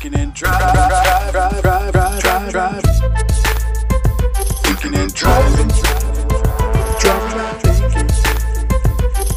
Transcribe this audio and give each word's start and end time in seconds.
Thinking 0.00 0.20
and 0.20 0.32
drive, 0.32 0.60
drive, 1.32 1.32
drive, 1.32 1.60
drive, 1.60 1.92
drive, 1.92 2.20
drive, 2.22 2.52
drive. 2.52 2.82
Thinking 4.62 4.94
and 4.94 5.12
driving, 5.12 5.68
drive, 7.00 7.62
thinking. 7.62 8.08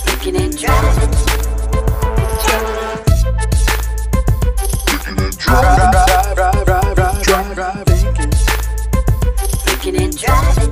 Thinking 0.05 0.35
and 0.35 0.55
driving. 0.55 1.13
And 5.07 5.37
drive, 5.39 5.93
drive, 6.35 6.65
drive, 6.65 6.95
drive, 6.95 7.23
drive, 7.23 7.55
drive, 7.55 7.85
thinking. 7.87 8.31
Thinking 9.65 9.95
and 10.03 10.15
driving. 10.15 10.71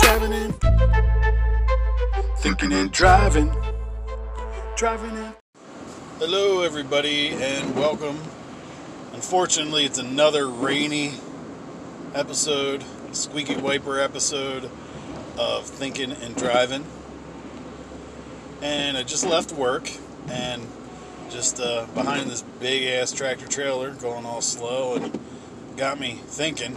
Driving 0.00 0.32
in. 0.32 0.54
Thinking 2.38 2.72
and 2.72 2.90
driving, 2.90 3.54
driving 4.76 5.14
in. 5.14 5.34
Hello, 6.18 6.62
everybody, 6.62 7.34
and 7.34 7.76
welcome. 7.76 8.18
Unfortunately, 9.16 9.86
it's 9.86 9.96
another 9.96 10.46
rainy 10.46 11.14
episode, 12.14 12.84
squeaky 13.12 13.56
wiper 13.56 13.98
episode 13.98 14.70
of 15.38 15.64
Thinking 15.64 16.12
and 16.12 16.36
Driving. 16.36 16.84
And 18.60 18.94
I 18.94 19.04
just 19.04 19.26
left 19.26 19.52
work 19.52 19.90
and 20.28 20.66
just 21.30 21.58
uh, 21.58 21.86
behind 21.94 22.30
this 22.30 22.42
big 22.60 22.82
ass 22.82 23.10
tractor 23.10 23.46
trailer 23.46 23.92
going 23.92 24.26
all 24.26 24.42
slow 24.42 24.96
and 24.96 25.18
got 25.78 25.98
me 25.98 26.20
thinking 26.26 26.76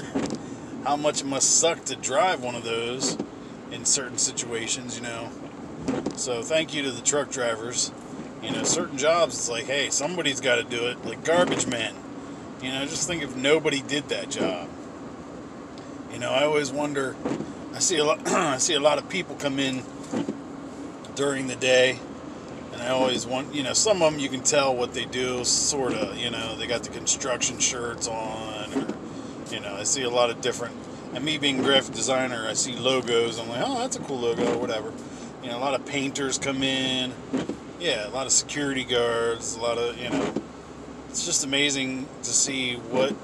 how 0.84 0.96
much 0.96 1.20
it 1.20 1.26
must 1.26 1.60
suck 1.60 1.84
to 1.84 1.94
drive 1.94 2.42
one 2.42 2.54
of 2.54 2.64
those 2.64 3.18
in 3.70 3.84
certain 3.84 4.16
situations, 4.16 4.96
you 4.96 5.02
know. 5.02 5.28
So, 6.16 6.40
thank 6.42 6.72
you 6.72 6.82
to 6.84 6.90
the 6.90 7.02
truck 7.02 7.30
drivers 7.30 7.92
you 8.42 8.50
know, 8.50 8.62
certain 8.62 8.96
jobs, 8.96 9.34
it's 9.34 9.48
like, 9.50 9.64
hey, 9.64 9.90
somebody's 9.90 10.40
got 10.40 10.56
to 10.56 10.64
do 10.64 10.86
it. 10.86 11.04
Like 11.04 11.24
garbage 11.24 11.66
men. 11.66 11.94
You 12.62 12.72
know, 12.72 12.84
just 12.86 13.06
think 13.06 13.22
if 13.22 13.36
nobody 13.36 13.80
did 13.80 14.08
that 14.08 14.30
job. 14.30 14.68
You 16.12 16.18
know, 16.18 16.30
I 16.30 16.44
always 16.44 16.70
wonder. 16.70 17.16
I 17.74 17.78
see 17.78 17.98
a 17.98 18.04
lot. 18.04 18.26
I 18.28 18.58
see 18.58 18.74
a 18.74 18.80
lot 18.80 18.98
of 18.98 19.08
people 19.08 19.36
come 19.36 19.58
in 19.58 19.82
during 21.14 21.46
the 21.46 21.56
day, 21.56 21.98
and 22.72 22.82
I 22.82 22.88
always 22.88 23.26
want. 23.26 23.54
You 23.54 23.62
know, 23.62 23.72
some 23.72 24.02
of 24.02 24.12
them 24.12 24.20
you 24.20 24.28
can 24.28 24.42
tell 24.42 24.74
what 24.74 24.92
they 24.92 25.04
do, 25.04 25.44
sort 25.44 25.94
of. 25.94 26.16
You 26.16 26.30
know, 26.30 26.56
they 26.56 26.66
got 26.66 26.82
the 26.82 26.90
construction 26.90 27.58
shirts 27.58 28.08
on, 28.08 28.74
or 28.74 28.86
you 29.50 29.60
know, 29.60 29.74
I 29.74 29.84
see 29.84 30.02
a 30.02 30.10
lot 30.10 30.30
of 30.30 30.40
different. 30.40 30.74
And 31.14 31.24
me 31.24 31.38
being 31.38 31.62
graphic 31.62 31.94
designer, 31.94 32.46
I 32.46 32.52
see 32.52 32.76
logos. 32.76 33.38
I'm 33.38 33.48
like, 33.48 33.62
oh, 33.64 33.78
that's 33.78 33.96
a 33.96 34.00
cool 34.00 34.18
logo, 34.18 34.54
or 34.54 34.58
whatever. 34.58 34.92
You 35.42 35.50
know, 35.50 35.58
a 35.58 35.60
lot 35.60 35.74
of 35.74 35.86
painters 35.86 36.38
come 36.38 36.62
in 36.62 37.12
yeah, 37.80 38.06
a 38.06 38.10
lot 38.10 38.26
of 38.26 38.32
security 38.32 38.84
guards, 38.84 39.56
a 39.56 39.60
lot 39.60 39.78
of, 39.78 39.98
you 39.98 40.10
know, 40.10 40.34
it's 41.08 41.24
just 41.24 41.44
amazing 41.44 42.06
to 42.22 42.30
see 42.30 42.74
what 42.74 43.14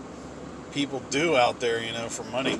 people 0.72 1.02
do 1.10 1.36
out 1.36 1.60
there, 1.60 1.82
you 1.82 1.92
know, 1.92 2.08
for 2.08 2.24
money. 2.24 2.58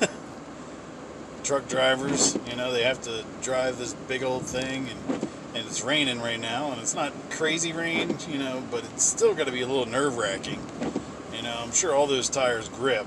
Truck 1.44 1.68
drivers, 1.68 2.36
you 2.48 2.56
know, 2.56 2.72
they 2.72 2.82
have 2.82 3.00
to 3.02 3.24
drive 3.42 3.78
this 3.78 3.94
big 4.08 4.22
old 4.22 4.46
thing 4.46 4.88
and, 4.88 5.22
and 5.54 5.66
it's 5.66 5.82
raining 5.82 6.20
right 6.20 6.40
now 6.40 6.72
and 6.72 6.80
it's 6.80 6.94
not 6.94 7.12
crazy 7.30 7.72
rain, 7.72 8.16
you 8.28 8.38
know, 8.38 8.62
but 8.70 8.82
it's 8.84 9.04
still 9.04 9.34
got 9.34 9.46
to 9.46 9.52
be 9.52 9.60
a 9.60 9.66
little 9.66 9.86
nerve 9.86 10.16
wracking. 10.16 10.60
You 11.34 11.42
know, 11.42 11.56
I'm 11.60 11.72
sure 11.72 11.94
all 11.94 12.06
those 12.06 12.28
tires 12.28 12.68
grip 12.68 13.06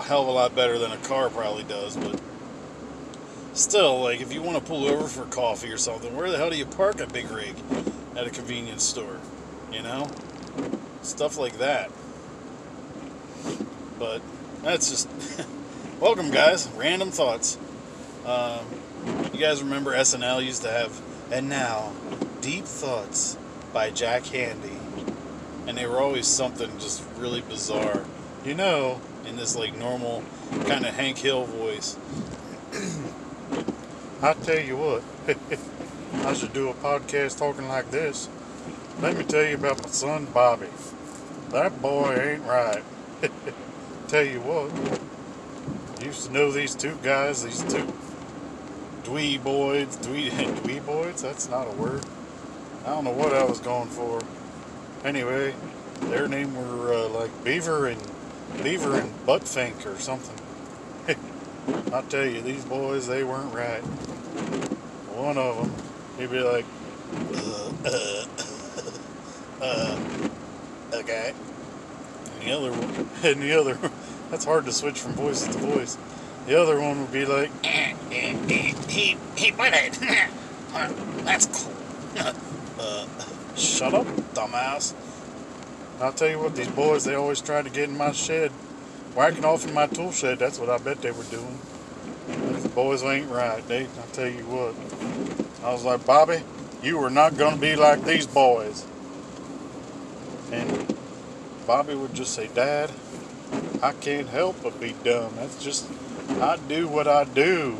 a 0.00 0.02
hell 0.02 0.22
of 0.22 0.28
a 0.28 0.30
lot 0.30 0.54
better 0.54 0.78
than 0.78 0.92
a 0.92 0.96
car 0.98 1.30
probably 1.30 1.64
does, 1.64 1.96
but 1.96 2.20
still, 3.54 4.00
like 4.00 4.20
if 4.20 4.32
you 4.32 4.42
want 4.42 4.58
to 4.58 4.64
pull 4.64 4.86
over 4.86 5.06
for 5.06 5.24
coffee 5.26 5.70
or 5.70 5.76
something, 5.76 6.16
where 6.16 6.30
the 6.30 6.36
hell 6.36 6.50
do 6.50 6.56
you 6.56 6.66
park 6.66 7.00
a 7.00 7.06
big 7.06 7.30
rig 7.30 7.54
at 8.16 8.26
a 8.26 8.30
convenience 8.30 8.82
store? 8.82 9.18
You 9.72 9.82
know, 9.82 10.08
stuff 11.02 11.38
like 11.38 11.58
that. 11.58 11.90
But 13.98 14.22
that's 14.62 14.90
just 14.90 15.08
welcome, 16.00 16.30
guys. 16.30 16.68
Random 16.76 17.10
thoughts. 17.10 17.58
Um, 18.26 18.64
you 19.32 19.40
guys 19.40 19.62
remember 19.62 19.92
SNL 19.92 20.44
used 20.44 20.62
to 20.62 20.70
have, 20.70 21.00
and 21.32 21.48
now, 21.48 21.92
Deep 22.40 22.64
Thoughts 22.64 23.36
by 23.72 23.90
Jack 23.90 24.24
Handey, 24.24 24.78
and 25.66 25.76
they 25.76 25.86
were 25.86 26.00
always 26.00 26.26
something 26.26 26.70
just 26.78 27.02
really 27.16 27.40
bizarre. 27.40 28.04
You 28.44 28.54
know, 28.54 29.00
in 29.26 29.36
this 29.36 29.56
like 29.56 29.76
normal 29.76 30.22
kind 30.66 30.84
of 30.84 30.94
Hank 30.94 31.18
Hill 31.18 31.44
voice. 31.44 31.96
I 34.22 34.34
tell 34.34 34.60
you 34.60 34.76
what, 34.76 35.02
I 36.26 36.34
should 36.34 36.52
do 36.52 36.68
a 36.68 36.74
podcast 36.74 37.38
talking 37.38 37.66
like 37.68 37.90
this. 37.90 38.28
Let 39.00 39.16
me 39.16 39.24
tell 39.24 39.42
you 39.42 39.54
about 39.54 39.82
my 39.82 39.88
son 39.88 40.26
Bobby. 40.26 40.66
That 41.52 41.80
boy 41.80 42.14
ain't 42.14 42.42
right. 42.42 42.82
tell 44.08 44.24
you 44.24 44.40
what, 44.40 44.70
used 46.04 46.26
to 46.26 46.32
know 46.34 46.50
these 46.50 46.74
two 46.74 46.98
guys, 47.02 47.44
these 47.44 47.62
two 47.62 47.90
dweeboids, 49.04 49.96
dwee, 49.96 50.30
dweeboids, 50.64 51.22
that's 51.22 51.48
not 51.48 51.66
a 51.66 51.70
word. 51.70 52.04
I 52.84 52.90
don't 52.90 53.04
know 53.04 53.12
what 53.12 53.32
I 53.32 53.44
was 53.44 53.58
going 53.58 53.88
for. 53.88 54.20
Anyway, 55.02 55.54
their 56.02 56.28
name 56.28 56.54
were 56.54 56.92
uh, 56.92 57.08
like 57.08 57.42
Beaver 57.42 57.86
and 57.86 58.02
Beaver 58.62 58.96
and 58.96 59.26
Buttfink 59.26 59.86
or 59.86 59.98
something. 59.98 60.36
I 61.92 62.02
tell 62.02 62.26
you, 62.26 62.40
these 62.40 62.64
boys, 62.64 63.06
they 63.06 63.24
weren't 63.24 63.52
right. 63.54 63.82
One 65.20 65.36
of 65.36 65.54
them, 65.54 65.70
he'd 66.16 66.30
be 66.30 66.40
like, 66.40 66.64
uh, 67.44 67.72
uh, 67.84 68.24
uh, 69.60 69.98
okay. 70.94 71.34
And 72.40 72.48
the 72.48 72.56
other 72.56 72.72
one, 72.72 73.10
and 73.22 73.42
the 73.42 73.60
other, 73.60 73.78
that's 74.30 74.46
hard 74.46 74.64
to 74.64 74.72
switch 74.72 74.98
from 74.98 75.12
voice 75.12 75.46
to 75.46 75.58
voice. 75.58 75.98
The 76.46 76.58
other 76.58 76.80
one 76.80 77.02
would 77.02 77.12
be 77.12 77.26
like, 77.26 77.50
he, 78.10 78.74
he, 78.88 79.18
he 79.36 79.52
went 79.52 79.74
it. 79.76 79.98
That's 81.24 81.44
cool. 81.44 81.74
uh, 82.80 83.06
shut 83.56 83.92
up, 83.92 84.06
dumbass. 84.32 84.94
I'll 86.00 86.14
tell 86.14 86.30
you 86.30 86.38
what, 86.38 86.56
these 86.56 86.68
boys, 86.68 87.04
they 87.04 87.14
always 87.14 87.42
try 87.42 87.60
to 87.60 87.68
get 87.68 87.90
in 87.90 87.98
my 87.98 88.12
shed, 88.12 88.52
whacking 89.14 89.44
off 89.44 89.68
in 89.68 89.74
my 89.74 89.86
tool 89.86 90.12
shed. 90.12 90.38
That's 90.38 90.58
what 90.58 90.70
I 90.70 90.78
bet 90.78 91.02
they 91.02 91.10
were 91.10 91.24
doing. 91.24 91.58
Boys 92.74 93.02
ain't 93.02 93.30
right. 93.30 93.66
They, 93.66 93.84
I'll 93.84 94.12
tell 94.12 94.28
you 94.28 94.44
what. 94.46 94.74
I 95.64 95.72
was 95.72 95.84
like, 95.84 96.06
Bobby, 96.06 96.42
you 96.82 96.98
are 97.02 97.10
not 97.10 97.36
going 97.36 97.54
to 97.54 97.60
be 97.60 97.76
like 97.76 98.04
these 98.04 98.26
boys. 98.26 98.86
And 100.52 100.96
Bobby 101.66 101.94
would 101.94 102.14
just 102.14 102.34
say, 102.34 102.48
Dad, 102.54 102.90
I 103.82 103.92
can't 103.92 104.28
help 104.28 104.62
but 104.62 104.80
be 104.80 104.94
dumb. 105.04 105.32
That's 105.36 105.62
just, 105.62 105.88
I 106.40 106.56
do 106.68 106.88
what 106.88 107.06
I 107.08 107.24
do. 107.24 107.78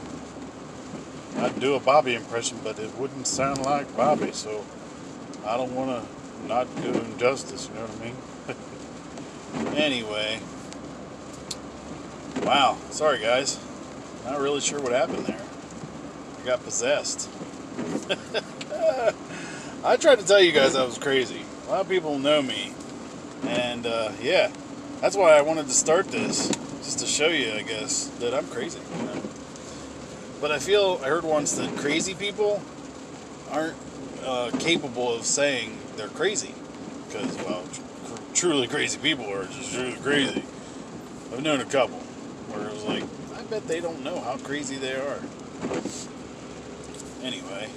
I'd 1.37 1.59
do 1.61 1.75
a 1.75 1.81
Bobby 1.81 2.15
impression, 2.15 2.59
but 2.63 2.79
it 2.79 2.95
wouldn't 2.99 3.27
sound 3.27 3.63
like 3.63 3.97
Bobby, 3.97 4.33
so 4.33 4.65
I 5.47 5.57
don't 5.57 5.75
want 5.75 5.91
to 5.91 6.47
not 6.47 6.75
do 6.77 6.93
him 6.93 7.19
justice, 7.19 7.69
you 7.69 7.75
know 7.75 7.87
what 7.87 8.57
I 9.57 9.65
mean? 9.65 9.77
anyway. 9.77 10.41
Wow. 12.43 12.79
Sorry, 12.91 13.21
guys. 13.21 13.59
Not 14.31 14.41
really 14.41 14.61
sure 14.61 14.81
what 14.81 14.93
happened 14.93 15.27
there. 15.27 15.43
I 16.41 16.47
got 16.47 16.63
possessed. 16.63 17.29
I 19.85 19.97
tried 19.97 20.21
to 20.21 20.25
tell 20.25 20.41
you 20.41 20.53
guys 20.53 20.77
I 20.77 20.85
was 20.85 20.99
crazy. 20.99 21.43
A 21.67 21.71
lot 21.71 21.81
of 21.81 21.89
people 21.89 22.17
know 22.17 22.41
me. 22.41 22.73
And 23.43 23.87
uh, 23.87 24.13
yeah, 24.23 24.53
that's 25.01 25.17
why 25.17 25.33
I 25.33 25.41
wanted 25.41 25.67
to 25.67 25.73
start 25.73 26.13
this. 26.13 26.49
Just 26.79 27.01
to 27.01 27.07
show 27.07 27.27
you, 27.27 27.51
I 27.55 27.63
guess, 27.63 28.07
that 28.21 28.33
I'm 28.33 28.47
crazy. 28.47 28.79
You 28.99 29.03
know? 29.03 29.21
But 30.41 30.53
I 30.53 30.61
feel, 30.61 31.01
I 31.03 31.09
heard 31.09 31.25
once 31.25 31.57
that 31.57 31.77
crazy 31.77 32.15
people 32.15 32.63
aren't 33.51 33.77
uh, 34.25 34.53
capable 34.61 35.13
of 35.13 35.25
saying 35.25 35.77
they're 35.97 36.07
crazy. 36.07 36.55
Because, 37.09 37.37
well, 37.39 37.65
tr- 37.73 38.23
truly 38.33 38.69
crazy 38.69 38.97
people 39.01 39.29
are 39.29 39.47
just 39.47 39.75
truly 39.75 39.97
crazy. 39.97 40.45
I've 41.33 41.43
known 41.43 41.61
a 41.61 41.65
couple 41.65 41.99
where 41.99 42.69
it 42.69 42.73
was 42.73 42.85
like, 42.85 43.03
bet 43.51 43.67
they 43.67 43.81
don't 43.81 44.05
know 44.05 44.21
how 44.21 44.37
crazy 44.37 44.77
they 44.77 44.95
are. 44.95 45.19
Anyway, 47.21 47.69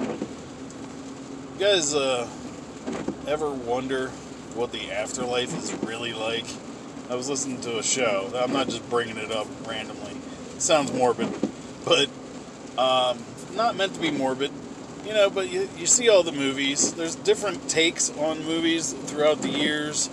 you 0.00 1.58
guys 1.58 1.94
uh, 1.94 2.26
ever 3.28 3.50
wonder 3.50 4.08
what 4.54 4.72
the 4.72 4.90
afterlife 4.90 5.54
is 5.56 5.70
really 5.86 6.14
like? 6.14 6.46
I 7.10 7.14
was 7.14 7.28
listening 7.28 7.60
to 7.60 7.78
a 7.78 7.82
show. 7.82 8.32
I'm 8.34 8.54
not 8.54 8.68
just 8.68 8.88
bringing 8.88 9.18
it 9.18 9.30
up 9.30 9.46
randomly. 9.68 10.12
It 10.56 10.62
sounds 10.62 10.90
morbid, 10.94 11.28
but 11.84 12.08
um, 12.78 13.22
not 13.54 13.76
meant 13.76 13.92
to 13.92 14.00
be 14.00 14.10
morbid. 14.10 14.50
You 15.04 15.12
know, 15.12 15.28
but 15.28 15.52
you, 15.52 15.68
you 15.76 15.86
see 15.86 16.08
all 16.08 16.22
the 16.22 16.32
movies. 16.32 16.94
There's 16.94 17.16
different 17.16 17.68
takes 17.68 18.08
on 18.16 18.42
movies 18.46 18.94
throughout 18.94 19.42
the 19.42 19.50
years. 19.50 20.08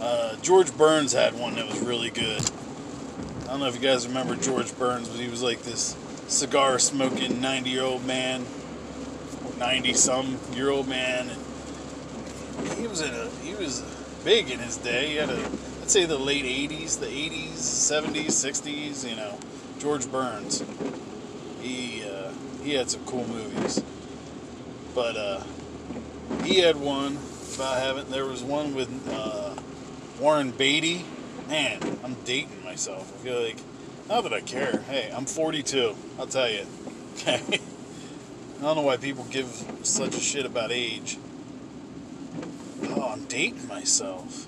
Uh, 0.00 0.36
George 0.42 0.76
Burns 0.76 1.12
had 1.12 1.34
one 1.34 1.56
that 1.56 1.66
was 1.66 1.80
really 1.80 2.10
good. 2.10 2.48
I 3.54 3.56
don't 3.56 3.68
know 3.68 3.68
if 3.68 3.80
you 3.80 3.88
guys 3.88 4.08
remember 4.08 4.34
George 4.34 4.76
Burns, 4.76 5.08
but 5.08 5.20
he 5.20 5.28
was 5.28 5.40
like 5.40 5.62
this 5.62 5.96
cigar 6.26 6.80
smoking 6.80 7.40
90 7.40 7.70
year 7.70 7.84
old 7.84 8.04
man, 8.04 8.44
90 9.60 9.94
some 9.94 10.38
year 10.54 10.70
old 10.70 10.88
man. 10.88 11.30
And 11.30 12.72
he 12.72 12.88
was 12.88 13.00
in 13.00 13.14
a 13.14 13.30
he 13.44 13.54
was 13.54 13.82
big 14.24 14.50
in 14.50 14.58
his 14.58 14.76
day. 14.76 15.10
He 15.10 15.14
had 15.14 15.30
a 15.30 15.38
I'd 15.82 15.88
say 15.88 16.04
the 16.04 16.18
late 16.18 16.44
'80s, 16.44 16.98
the 16.98 17.06
'80s, 17.06 17.52
'70s, 17.52 18.26
'60s. 18.26 19.08
You 19.08 19.14
know, 19.14 19.38
George 19.78 20.10
Burns. 20.10 20.64
He 21.60 22.02
uh, 22.04 22.32
he 22.64 22.74
had 22.74 22.90
some 22.90 23.04
cool 23.04 23.24
movies, 23.28 23.80
but 24.96 25.16
uh, 25.16 25.44
he 26.42 26.58
had 26.58 26.74
one 26.74 27.18
about 27.54 27.78
having. 27.78 28.10
There 28.10 28.26
was 28.26 28.42
one 28.42 28.74
with 28.74 28.90
uh, 29.12 29.54
Warren 30.18 30.50
Beatty. 30.50 31.04
Man, 31.48 31.98
I'm 32.02 32.14
dating 32.24 32.64
myself. 32.64 33.12
I 33.14 33.24
feel 33.24 33.42
like 33.42 33.58
not 34.08 34.22
that 34.22 34.32
I 34.32 34.40
care. 34.40 34.80
Hey, 34.88 35.12
I'm 35.14 35.26
42. 35.26 35.94
I'll 36.18 36.26
tell 36.26 36.50
you. 36.50 36.66
Okay. 37.16 37.60
I 38.58 38.60
don't 38.60 38.74
know 38.76 38.82
why 38.82 38.96
people 38.96 39.24
give 39.30 39.46
such 39.82 40.16
a 40.16 40.20
shit 40.20 40.44
about 40.44 40.72
age. 40.72 41.16
Oh, 42.82 43.10
I'm 43.12 43.24
dating 43.26 43.68
myself. 43.68 44.46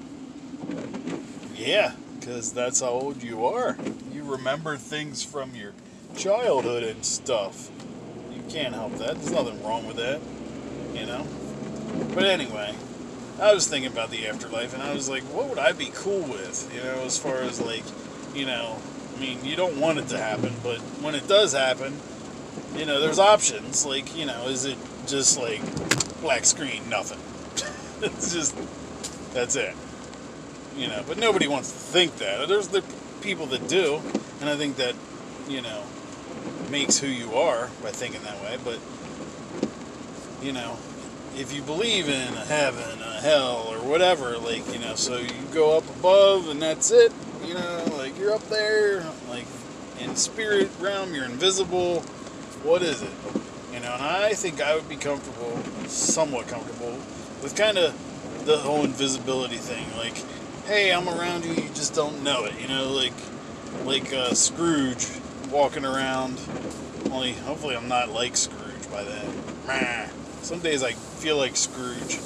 Yeah, 1.54 1.92
because 2.18 2.52
that's 2.52 2.80
how 2.80 2.88
old 2.88 3.22
you 3.22 3.46
are. 3.46 3.76
You 4.12 4.24
remember 4.24 4.76
things 4.76 5.22
from 5.22 5.54
your 5.54 5.74
childhood 6.16 6.82
and 6.82 7.04
stuff. 7.04 7.70
You 8.34 8.42
can't 8.48 8.74
help 8.74 8.96
that. 8.98 9.14
There's 9.14 9.30
nothing 9.30 9.62
wrong 9.62 9.86
with 9.86 9.96
that, 9.96 10.20
you 10.92 11.06
know? 11.06 11.24
But 12.14 12.24
anyway, 12.24 12.74
I 13.40 13.52
was 13.52 13.66
thinking 13.68 13.92
about 13.92 14.10
the 14.10 14.26
afterlife 14.26 14.72
and 14.72 14.82
I 14.82 14.94
was 14.94 15.08
like, 15.10 15.22
what 15.24 15.48
would 15.48 15.58
I 15.58 15.72
be 15.72 15.90
cool 15.94 16.22
with? 16.22 16.72
You 16.74 16.82
know, 16.82 17.04
as 17.04 17.18
far 17.18 17.36
as 17.36 17.60
like, 17.60 17.84
you 18.34 18.46
know, 18.46 18.78
I 19.14 19.20
mean, 19.20 19.44
you 19.44 19.56
don't 19.56 19.78
want 19.78 19.98
it 19.98 20.08
to 20.08 20.18
happen, 20.18 20.54
but 20.62 20.78
when 21.02 21.14
it 21.14 21.28
does 21.28 21.52
happen, 21.52 21.98
you 22.76 22.86
know, 22.86 23.00
there's 23.00 23.18
options. 23.18 23.84
Like, 23.84 24.16
you 24.16 24.26
know, 24.26 24.48
is 24.48 24.64
it 24.64 24.78
just 25.06 25.38
like 25.38 25.60
black 26.22 26.44
screen, 26.44 26.88
nothing? 26.88 27.18
it's 28.02 28.32
just, 28.32 28.56
that's 29.32 29.56
it. 29.56 29.74
You 30.76 30.88
know, 30.88 31.02
but 31.06 31.18
nobody 31.18 31.48
wants 31.48 31.70
to 31.72 31.78
think 31.78 32.16
that. 32.16 32.48
There's 32.48 32.68
the 32.68 32.82
people 33.20 33.46
that 33.46 33.68
do, 33.68 34.00
and 34.40 34.48
I 34.48 34.56
think 34.56 34.76
that, 34.76 34.94
you 35.48 35.62
know, 35.62 35.82
makes 36.70 36.98
who 36.98 37.06
you 37.06 37.34
are 37.34 37.68
by 37.82 37.90
thinking 37.90 38.22
that 38.22 38.40
way. 38.42 38.58
But, 38.62 38.78
you 40.44 40.52
know, 40.52 40.76
if 41.36 41.54
you 41.54 41.62
believe 41.62 42.08
in 42.08 42.34
a 42.34 42.44
heaven, 42.46 43.00
a 43.02 43.20
hell, 43.20 43.68
or 43.70 43.78
whatever, 43.78 44.38
like, 44.38 44.66
you 44.72 44.78
know, 44.78 44.94
so 44.94 45.18
you 45.18 45.30
go 45.52 45.76
up 45.76 45.88
above 45.98 46.48
and 46.48 46.60
that's 46.60 46.90
it, 46.90 47.12
you 47.44 47.54
know, 47.54 47.84
like 47.98 48.18
you're 48.18 48.32
up 48.32 48.46
there, 48.48 49.04
like 49.28 49.46
in 50.00 50.16
spirit 50.16 50.70
realm, 50.80 51.14
you're 51.14 51.26
invisible. 51.26 52.00
What 52.62 52.82
is 52.82 53.02
it? 53.02 53.10
You 53.72 53.80
know, 53.80 53.92
and 53.92 54.02
I 54.02 54.32
think 54.32 54.62
I 54.62 54.74
would 54.74 54.88
be 54.88 54.96
comfortable, 54.96 55.58
somewhat 55.88 56.48
comfortable, 56.48 56.92
with 57.42 57.54
kind 57.54 57.76
of 57.76 57.94
the 58.46 58.56
whole 58.58 58.84
invisibility 58.84 59.56
thing. 59.56 59.86
Like, 59.98 60.16
hey, 60.66 60.92
I'm 60.92 61.08
around 61.08 61.44
you, 61.44 61.52
you 61.52 61.68
just 61.74 61.94
don't 61.94 62.22
know 62.22 62.44
it. 62.46 62.54
You 62.60 62.68
know, 62.68 62.90
like 62.90 63.12
like 63.84 64.12
uh, 64.12 64.32
Scrooge 64.32 65.06
walking 65.50 65.84
around. 65.84 66.40
Only, 67.10 67.32
hopefully, 67.32 67.76
I'm 67.76 67.88
not 67.88 68.08
like 68.10 68.36
Scrooge 68.36 68.90
by 68.90 69.04
then. 69.04 69.26
Some 70.46 70.60
days 70.60 70.84
I 70.84 70.92
feel 70.92 71.36
like 71.36 71.56
Scrooge. 71.56 72.20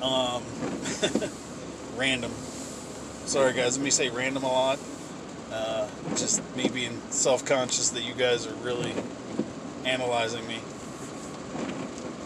Um, 0.00 0.42
random. 1.98 2.32
Sorry, 3.26 3.52
guys. 3.52 3.76
Let 3.76 3.84
me 3.84 3.90
say 3.90 4.08
random 4.08 4.42
a 4.42 4.50
lot. 4.50 4.78
Uh, 5.52 5.86
just 6.16 6.40
me 6.56 6.70
being 6.70 6.98
self-conscious 7.10 7.90
that 7.90 8.04
you 8.04 8.14
guys 8.14 8.46
are 8.46 8.54
really 8.64 8.94
analyzing 9.84 10.48
me. 10.48 10.60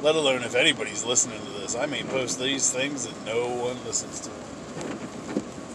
Let 0.03 0.15
alone 0.15 0.45
if 0.45 0.55
anybody's 0.55 1.05
listening 1.05 1.41
to 1.41 1.51
this. 1.59 1.75
I 1.75 1.87
may 1.87 2.05
post 2.05 2.39
these 2.39 2.73
things 2.73 3.07
and 3.07 3.27
no 3.27 3.49
one 3.49 3.85
listens 3.85 4.21
to 4.21 4.29
them. 4.29 5.01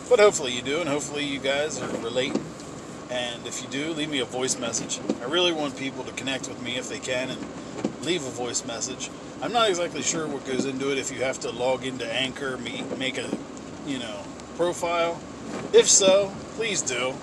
But 0.07 0.19
hopefully 0.19 0.54
you 0.54 0.62
do, 0.62 0.80
and 0.80 0.88
hopefully 0.88 1.25
you 1.25 1.39
guys 1.39 1.81
are 1.81 1.98
relating. 1.98 2.42
And 3.10 3.45
if 3.45 3.62
you 3.62 3.68
do, 3.68 3.92
leave 3.92 4.10
me 4.10 4.19
a 4.19 4.25
voice 4.25 4.57
message. 4.57 5.01
I 5.22 5.25
really 5.25 5.51
want 5.51 5.75
people 5.75 6.06
to 6.06 6.13
connect 6.13 6.48
with 6.48 6.62
me 6.63 6.78
if 6.78 6.88
they 6.88 7.00
can 7.00 7.31
and 7.31 7.45
leave 8.03 8.25
a 8.25 8.30
voice 8.30 8.65
message. 8.65 9.09
I'm 9.42 9.51
not 9.51 9.69
exactly 9.69 10.01
sure 10.01 10.27
what 10.27 10.45
goes 10.45 10.65
into 10.65 10.92
it. 10.92 10.98
If 10.98 11.12
you 11.12 11.24
have 11.24 11.39
to 11.42 11.51
log 11.51 11.86
into 11.86 12.06
Anchor, 12.06 12.57
make 12.57 13.18
a, 13.18 13.30
you 13.88 14.00
know, 14.00 14.24
profile. 14.56 15.19
If 15.74 15.88
so, 15.88 16.31
please 16.56 16.81
do, 16.81 17.13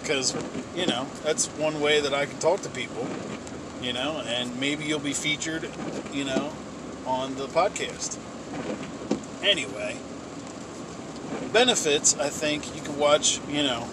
because 0.00 0.34
you 0.76 0.86
know 0.86 1.06
that's 1.24 1.46
one 1.46 1.80
way 1.80 2.00
that 2.00 2.12
I 2.12 2.26
can 2.26 2.38
talk 2.38 2.60
to 2.62 2.68
people. 2.68 3.06
You 3.82 3.92
know, 3.92 4.22
and 4.26 4.58
maybe 4.58 4.84
you'll 4.84 4.98
be 4.98 5.12
featured, 5.12 5.68
you 6.12 6.24
know, 6.24 6.52
on 7.06 7.36
the 7.36 7.46
podcast. 7.46 8.18
Anyway, 9.42 9.96
benefits. 11.52 12.18
I 12.18 12.28
think 12.28 12.74
you 12.74 12.82
can 12.82 12.98
watch, 12.98 13.40
you 13.48 13.62
know, 13.62 13.88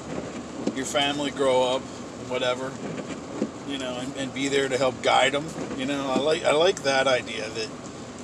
your 0.76 0.86
family 0.86 1.30
grow 1.30 1.76
up, 1.76 1.82
whatever 2.30 2.72
you 3.68 3.78
know, 3.78 3.98
and, 3.98 4.16
and 4.18 4.34
be 4.34 4.48
there 4.48 4.70
to 4.70 4.78
help 4.78 5.02
guide 5.02 5.34
them. 5.34 5.46
You 5.78 5.86
know, 5.86 6.12
I 6.12 6.20
like 6.20 6.44
I 6.44 6.52
like 6.54 6.84
that 6.84 7.08
idea 7.08 7.50
that 7.50 7.70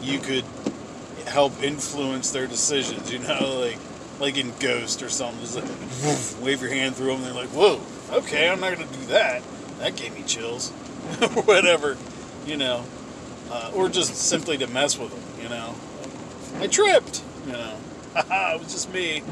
you 0.02 0.20
could 0.20 0.46
help 1.28 1.62
influence 1.64 2.32
their 2.32 2.48
decisions. 2.48 3.12
You 3.12 3.20
know, 3.20 3.60
like 3.60 3.78
like 4.20 4.38
in 4.38 4.54
Ghost 4.60 5.02
or 5.02 5.10
something, 5.10 5.42
just 5.42 5.56
like 5.56 5.66
woof, 6.04 6.40
wave 6.42 6.62
your 6.62 6.72
hand 6.72 6.96
through 6.96 7.14
them. 7.14 7.24
They're 7.24 7.34
like, 7.34 7.50
"Whoa, 7.50 7.82
okay, 8.12 8.50
I'm 8.50 8.60
not 8.60 8.74
gonna 8.74 8.92
do 8.92 9.06
that." 9.08 9.42
That 9.80 9.96
gave 9.96 10.14
me 10.14 10.24
chills, 10.28 10.70
whatever, 11.46 11.98
you 12.46 12.56
know, 12.56 12.86
uh, 13.50 13.72
or 13.74 13.90
just 13.90 14.16
simply 14.16 14.58
to 14.60 14.68
mess 14.68 14.98
with 14.98 15.10
them. 15.10 15.44
You 15.44 15.50
know, 15.50 15.76
I 16.60 16.68
tripped. 16.68 17.24
You 17.48 17.54
know, 17.54 17.78
haha, 18.14 18.56
it 18.56 18.60
was 18.60 18.72
just 18.72 18.94
me. 18.94 19.24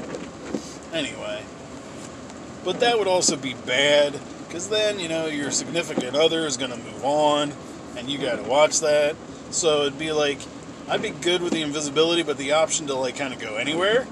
Anyway, 0.91 1.43
but 2.65 2.79
that 2.79 2.97
would 2.97 3.07
also 3.07 3.35
be 3.37 3.53
bad 3.53 4.19
because 4.49 4.67
then, 4.67 4.99
you 4.99 5.07
know, 5.07 5.27
your 5.27 5.51
significant 5.51 6.15
other 6.15 6.47
is 6.47 6.57
going 6.57 6.71
to 6.71 6.77
move 6.77 7.05
on 7.05 7.53
and 7.95 8.09
you 8.09 8.17
got 8.17 8.37
to 8.37 8.49
watch 8.49 8.79
that. 8.79 9.15
So 9.51 9.81
it'd 9.83 9.99
be 9.99 10.11
like, 10.11 10.39
I'd 10.87 11.03
be 11.03 11.11
good 11.11 11.43
with 11.43 11.53
the 11.53 11.61
invisibility, 11.61 12.23
but 12.23 12.39
the 12.39 12.53
option 12.53 12.87
to, 12.87 12.95
like, 12.95 13.15
kind 13.15 13.31
of 13.31 13.39
go 13.39 13.57
anywhere, 13.57 14.07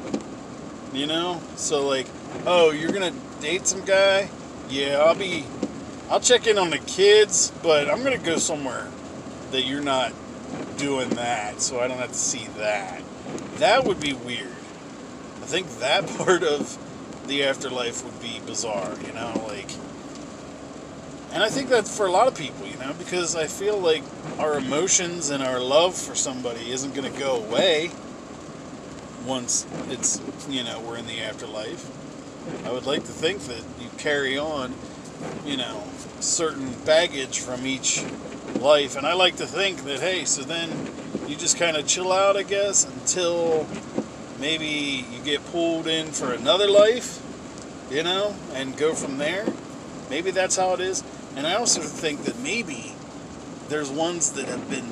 you 0.93 1.07
know? 1.07 1.41
So, 1.55 1.87
like, 1.87 2.05
oh, 2.45 2.69
you're 2.69 2.91
going 2.91 3.11
to 3.11 3.41
date 3.41 3.65
some 3.65 3.83
guy? 3.83 4.29
Yeah, 4.69 4.99
I'll 4.99 5.15
be, 5.15 5.43
I'll 6.07 6.19
check 6.19 6.45
in 6.45 6.59
on 6.59 6.69
the 6.69 6.77
kids, 6.77 7.51
but 7.63 7.89
I'm 7.89 8.03
going 8.03 8.17
to 8.17 8.23
go 8.23 8.37
somewhere 8.37 8.87
that 9.49 9.63
you're 9.63 9.81
not 9.81 10.13
doing 10.77 11.09
that, 11.09 11.61
so 11.61 11.79
I 11.79 11.87
don't 11.87 11.97
have 11.97 12.11
to 12.11 12.15
see 12.15 12.45
that. 12.57 13.01
That 13.55 13.85
would 13.85 13.99
be 13.99 14.13
weird. 14.13 14.51
I 15.41 15.47
think 15.47 15.67
that 15.79 16.05
part 16.19 16.43
of 16.43 16.77
the 17.25 17.43
afterlife 17.43 18.05
would 18.05 18.21
be 18.21 18.39
bizarre, 18.45 18.93
you 19.03 19.13
know? 19.13 19.43
Like, 19.47 19.71
and 21.33 21.43
I 21.43 21.49
think 21.49 21.69
that 21.69 21.87
for 21.87 22.05
a 22.05 22.11
lot 22.11 22.27
of 22.27 22.35
people, 22.35 22.65
you 22.67 22.77
know, 22.77 22.93
because 22.97 23.35
I 23.35 23.47
feel 23.47 23.77
like 23.77 24.03
our 24.39 24.57
emotions 24.57 25.29
and 25.29 25.43
our 25.43 25.59
love 25.59 25.95
for 25.95 26.15
somebody 26.15 26.71
isn't 26.71 26.93
going 26.95 27.11
to 27.11 27.19
go 27.19 27.43
away 27.43 27.91
once 29.25 29.67
it's, 29.89 30.21
you 30.49 30.63
know, 30.63 30.79
we're 30.79 30.97
in 30.97 31.05
the 31.05 31.21
afterlife. 31.21 31.85
I 32.65 32.71
would 32.71 32.85
like 32.85 33.01
to 33.01 33.11
think 33.11 33.41
that 33.41 33.61
you 33.79 33.89
carry 33.97 34.37
on, 34.37 34.73
you 35.45 35.57
know, 35.57 35.83
certain 36.19 36.73
baggage 36.85 37.39
from 37.39 37.65
each 37.65 38.03
life. 38.59 38.95
And 38.95 39.05
I 39.05 39.13
like 39.13 39.35
to 39.37 39.45
think 39.45 39.83
that, 39.83 39.99
hey, 39.99 40.23
so 40.25 40.43
then 40.43 40.69
you 41.27 41.35
just 41.35 41.57
kind 41.57 41.75
of 41.75 41.85
chill 41.87 42.11
out, 42.11 42.37
I 42.37 42.43
guess, 42.43 42.85
until 42.85 43.67
maybe 44.39 45.05
you 45.11 45.21
get 45.23 45.45
pulled 45.51 45.87
in 45.87 46.07
for 46.07 46.31
another 46.31 46.69
life, 46.69 47.21
you 47.91 48.03
know, 48.03 48.35
and 48.53 48.77
go 48.77 48.93
from 48.93 49.17
there. 49.17 49.45
Maybe 50.09 50.31
that's 50.31 50.55
how 50.55 50.73
it 50.73 50.79
is. 50.79 51.03
And 51.37 51.45
I 51.45 51.53
also 51.53 51.81
think 51.81 52.23
that 52.23 52.39
maybe 52.39 52.95
there's 53.69 53.91
ones 53.91 54.31
that 54.31 54.45
have 54.47 54.67
been 54.71 54.91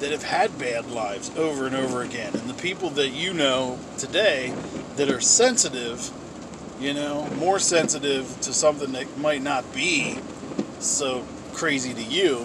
that 0.00 0.10
have 0.10 0.24
had 0.24 0.58
bad 0.58 0.90
lives 0.90 1.34
over 1.38 1.66
and 1.66 1.74
over 1.74 2.02
again. 2.02 2.34
And 2.34 2.50
the 2.50 2.62
people 2.62 2.90
that 2.90 3.08
you 3.08 3.32
know 3.32 3.78
today 3.96 4.52
that 4.96 5.08
are 5.08 5.22
sensitive, 5.22 6.10
you 6.78 6.92
know, 6.92 7.26
more 7.38 7.58
sensitive 7.58 8.26
to 8.42 8.52
something 8.52 8.92
that 8.92 9.16
might 9.16 9.40
not 9.40 9.74
be 9.74 10.18
so 10.80 11.24
crazy 11.54 11.94
to 11.94 12.02
you, 12.02 12.44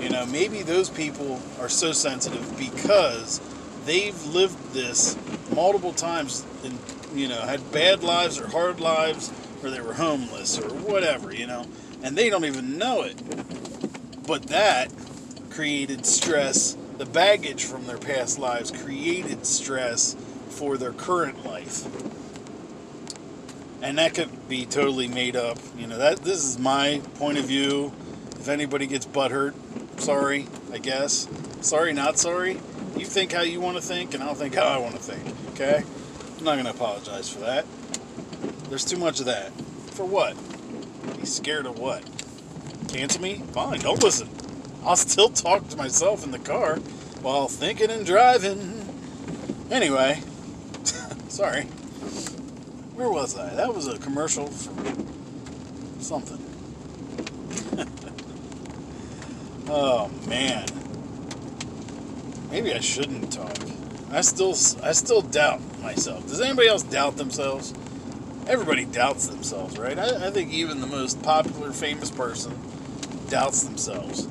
you 0.00 0.10
know, 0.10 0.26
maybe 0.26 0.62
those 0.62 0.90
people 0.90 1.40
are 1.60 1.68
so 1.68 1.92
sensitive 1.92 2.58
because 2.58 3.40
they've 3.86 4.20
lived 4.26 4.72
this 4.72 5.16
multiple 5.54 5.92
times 5.92 6.44
and, 6.64 6.76
you 7.14 7.28
know, 7.28 7.40
had 7.42 7.70
bad 7.70 8.02
lives 8.02 8.40
or 8.40 8.48
hard 8.48 8.80
lives 8.80 9.32
or 9.62 9.70
they 9.70 9.80
were 9.80 9.94
homeless 9.94 10.58
or 10.58 10.70
whatever, 10.70 11.32
you 11.32 11.46
know 11.46 11.64
and 12.04 12.16
they 12.16 12.30
don't 12.30 12.44
even 12.44 12.78
know 12.78 13.02
it. 13.02 13.16
But 14.26 14.44
that 14.48 14.92
created 15.50 16.06
stress. 16.06 16.76
The 16.98 17.06
baggage 17.06 17.64
from 17.64 17.86
their 17.86 17.98
past 17.98 18.38
lives 18.38 18.70
created 18.70 19.46
stress 19.46 20.14
for 20.50 20.76
their 20.76 20.92
current 20.92 21.44
life. 21.44 21.84
And 23.82 23.98
that 23.98 24.14
could 24.14 24.48
be 24.48 24.66
totally 24.66 25.08
made 25.08 25.34
up. 25.34 25.58
You 25.76 25.86
know, 25.86 25.98
that 25.98 26.18
this 26.18 26.44
is 26.44 26.58
my 26.58 27.00
point 27.16 27.38
of 27.38 27.46
view. 27.46 27.92
If 28.38 28.48
anybody 28.48 28.86
gets 28.86 29.06
butthurt, 29.06 29.54
sorry, 29.98 30.46
I 30.72 30.78
guess. 30.78 31.26
Sorry, 31.62 31.92
not 31.92 32.18
sorry. 32.18 32.60
You 32.96 33.06
think 33.06 33.32
how 33.32 33.40
you 33.40 33.60
want 33.60 33.76
to 33.76 33.82
think, 33.82 34.14
and 34.14 34.22
I'll 34.22 34.34
think 34.34 34.54
how 34.54 34.66
I 34.66 34.76
want 34.76 34.94
to 34.94 35.02
think. 35.02 35.34
Okay? 35.54 35.82
I'm 36.38 36.44
not 36.44 36.56
gonna 36.56 36.70
apologize 36.70 37.28
for 37.28 37.40
that. 37.40 37.64
There's 38.68 38.84
too 38.84 38.98
much 38.98 39.20
of 39.20 39.26
that. 39.26 39.52
For 39.92 40.04
what? 40.04 40.36
Be 41.18 41.26
scared 41.26 41.66
of 41.66 41.78
what? 41.78 42.02
Cancel 42.88 43.22
me? 43.22 43.42
Fine, 43.52 43.80
don't 43.80 44.02
listen. 44.02 44.28
I'll 44.84 44.96
still 44.96 45.28
talk 45.28 45.68
to 45.68 45.76
myself 45.76 46.24
in 46.24 46.30
the 46.30 46.38
car 46.38 46.76
while 47.22 47.48
thinking 47.48 47.90
and 47.90 48.04
driving. 48.04 48.86
Anyway, 49.70 50.20
sorry. 51.28 51.62
Where 52.94 53.10
was 53.10 53.36
I? 53.36 53.54
That 53.54 53.74
was 53.74 53.88
a 53.88 53.98
commercial 53.98 54.46
for 54.46 56.02
something. 56.02 56.38
oh 59.68 60.10
man. 60.28 60.66
Maybe 62.50 62.72
I 62.72 62.80
shouldn't 62.80 63.32
talk. 63.32 63.56
I 64.12 64.20
still 64.20 64.54
I 64.82 64.92
still 64.92 65.22
doubt 65.22 65.60
myself. 65.82 66.28
Does 66.28 66.40
anybody 66.40 66.68
else 66.68 66.84
doubt 66.84 67.16
themselves? 67.16 67.74
Everybody 68.46 68.84
doubts 68.84 69.28
themselves, 69.28 69.78
right? 69.78 69.98
I, 69.98 70.26
I 70.26 70.30
think 70.30 70.52
even 70.52 70.80
the 70.80 70.86
most 70.86 71.22
popular, 71.22 71.72
famous 71.72 72.10
person 72.10 72.58
doubts 73.28 73.62
themselves. 73.62 74.28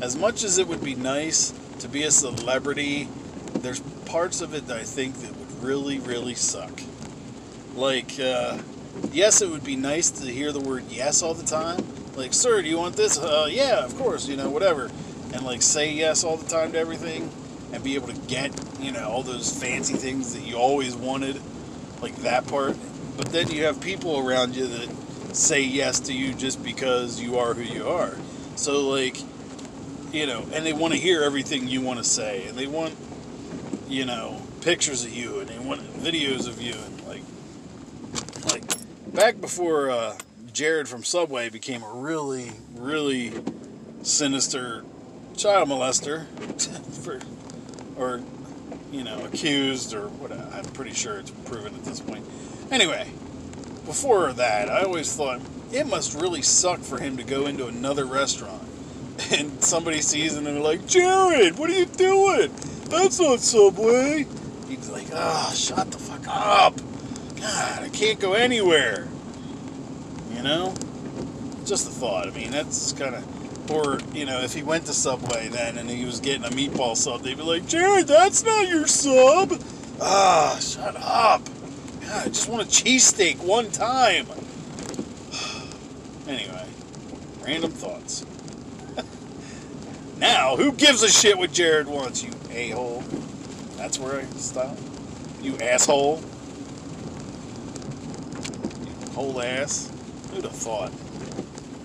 As 0.00 0.16
much 0.16 0.42
as 0.42 0.58
it 0.58 0.66
would 0.66 0.82
be 0.82 0.94
nice 0.94 1.52
to 1.80 1.88
be 1.88 2.04
a 2.04 2.10
celebrity, 2.10 3.08
there's 3.54 3.80
parts 4.06 4.40
of 4.40 4.54
it 4.54 4.66
that 4.66 4.78
I 4.78 4.82
think 4.82 5.16
that 5.16 5.36
would 5.36 5.62
really, 5.62 5.98
really 5.98 6.34
suck. 6.34 6.80
Like, 7.74 8.18
uh, 8.18 8.58
yes, 9.12 9.42
it 9.42 9.50
would 9.50 9.64
be 9.64 9.76
nice 9.76 10.10
to 10.10 10.30
hear 10.30 10.52
the 10.52 10.60
word 10.60 10.84
yes 10.88 11.22
all 11.22 11.34
the 11.34 11.46
time. 11.46 11.84
Like, 12.16 12.32
sir, 12.32 12.62
do 12.62 12.68
you 12.68 12.78
want 12.78 12.96
this? 12.96 13.18
Uh, 13.18 13.48
yeah, 13.50 13.84
of 13.84 13.96
course, 13.96 14.26
you 14.28 14.36
know, 14.36 14.50
whatever. 14.50 14.90
And 15.32 15.44
like 15.44 15.62
say 15.62 15.92
yes 15.92 16.24
all 16.24 16.36
the 16.36 16.48
time 16.48 16.72
to 16.72 16.78
everything 16.78 17.30
and 17.72 17.82
be 17.82 17.94
able 17.94 18.08
to 18.08 18.20
get, 18.26 18.52
you 18.80 18.92
know, 18.92 19.08
all 19.08 19.22
those 19.22 19.50
fancy 19.58 19.94
things 19.94 20.34
that 20.34 20.42
you 20.42 20.56
always 20.56 20.94
wanted. 20.94 21.40
Like 22.02 22.16
that 22.16 22.46
part. 22.48 22.76
But 23.16 23.26
then 23.26 23.50
you 23.50 23.64
have 23.64 23.80
people 23.80 24.18
around 24.18 24.56
you 24.56 24.66
that 24.66 25.34
say 25.34 25.62
yes 25.62 26.00
to 26.00 26.12
you 26.12 26.34
just 26.34 26.62
because 26.62 27.20
you 27.20 27.38
are 27.38 27.54
who 27.54 27.62
you 27.62 27.88
are. 27.88 28.16
So, 28.56 28.88
like, 28.88 29.16
you 30.12 30.26
know, 30.26 30.44
and 30.52 30.66
they 30.66 30.72
want 30.72 30.92
to 30.92 30.98
hear 30.98 31.22
everything 31.22 31.68
you 31.68 31.80
want 31.80 31.98
to 31.98 32.04
say, 32.04 32.46
and 32.46 32.58
they 32.58 32.66
want, 32.66 32.94
you 33.88 34.04
know, 34.04 34.42
pictures 34.60 35.04
of 35.04 35.12
you, 35.12 35.40
and 35.40 35.48
they 35.48 35.58
want 35.58 35.80
videos 35.94 36.46
of 36.46 36.60
you, 36.60 36.74
and 36.74 37.06
like, 37.06 37.22
like 38.50 38.62
back 39.14 39.40
before 39.40 39.90
uh, 39.90 40.16
Jared 40.52 40.88
from 40.88 41.02
Subway 41.02 41.48
became 41.48 41.82
a 41.82 41.92
really, 41.92 42.50
really 42.74 43.32
sinister 44.02 44.84
child 45.36 45.68
molester, 45.68 46.26
for, 47.02 47.20
or 47.96 48.20
you 48.92 49.02
know, 49.02 49.24
accused 49.24 49.94
or 49.94 50.08
what? 50.08 50.30
I'm 50.30 50.64
pretty 50.66 50.92
sure 50.92 51.18
it's 51.18 51.30
proven 51.30 51.74
at 51.74 51.84
this 51.84 52.00
point. 52.00 52.24
Anyway, 52.70 53.10
before 53.86 54.32
that, 54.34 54.68
I 54.68 54.82
always 54.82 55.14
thought 55.14 55.40
it 55.72 55.86
must 55.86 56.20
really 56.20 56.42
suck 56.42 56.80
for 56.80 56.98
him 56.98 57.16
to 57.16 57.24
go 57.24 57.46
into 57.46 57.66
another 57.66 58.04
restaurant 58.04 58.62
and 59.32 59.62
somebody 59.62 60.00
sees 60.00 60.36
him 60.36 60.46
and 60.46 60.56
they're 60.56 60.62
like, 60.62 60.86
Jared, 60.86 61.58
what 61.58 61.70
are 61.70 61.78
you 61.78 61.86
doing? 61.86 62.52
That's 62.84 63.18
not 63.18 63.40
Subway. 63.40 64.26
He's 64.68 64.88
like, 64.90 65.08
oh, 65.12 65.52
shut 65.54 65.90
the 65.90 65.98
fuck 65.98 66.26
up. 66.28 66.76
God, 67.40 67.82
I 67.82 67.88
can't 67.88 68.20
go 68.20 68.34
anywhere. 68.34 69.08
You 70.34 70.42
know? 70.42 70.74
Just 71.64 71.88
a 71.88 71.90
thought. 71.90 72.28
I 72.28 72.30
mean, 72.30 72.50
that's 72.50 72.92
kind 72.92 73.14
of. 73.14 73.41
Or, 73.72 73.98
you 74.12 74.26
know, 74.26 74.40
if 74.40 74.52
he 74.52 74.62
went 74.62 74.84
to 74.86 74.92
Subway 74.92 75.48
then 75.48 75.78
and 75.78 75.88
he 75.88 76.04
was 76.04 76.20
getting 76.20 76.44
a 76.44 76.50
meatball 76.50 76.94
sub, 76.94 77.22
they'd 77.22 77.36
be 77.36 77.42
like, 77.42 77.66
Jared, 77.66 78.06
that's 78.06 78.44
not 78.44 78.68
your 78.68 78.86
sub. 78.86 79.58
Ah, 79.98 80.58
shut 80.60 80.94
up. 80.96 81.42
God, 82.02 82.26
I 82.26 82.28
just 82.28 82.48
want 82.50 82.62
a 82.62 82.66
cheesesteak 82.66 83.38
one 83.38 83.70
time. 83.70 84.26
anyway, 86.28 86.66
random 87.40 87.70
thoughts. 87.70 88.26
now, 90.18 90.56
who 90.56 90.72
gives 90.72 91.02
a 91.02 91.08
shit 91.08 91.38
what 91.38 91.52
Jared 91.52 91.86
wants, 91.86 92.22
you 92.22 92.30
a-hole? 92.50 93.02
That's 93.76 93.98
where 93.98 94.20
I 94.20 94.24
stop. 94.36 94.76
You 95.40 95.56
asshole. 95.58 96.22
You 98.84 99.12
whole 99.12 99.40
ass. 99.40 99.90
Who'd 100.30 100.44
have 100.44 100.52
thought? 100.52 100.92